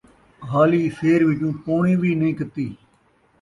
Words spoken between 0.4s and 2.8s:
حالی سیر وچوں پوݨی وی نئیں کَتّی